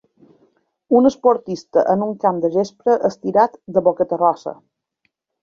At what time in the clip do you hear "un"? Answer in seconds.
0.99-1.09, 2.05-2.15